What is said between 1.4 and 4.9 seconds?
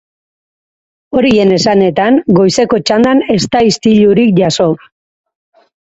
esanetan, goizeko txandan ez da istilurik jazo.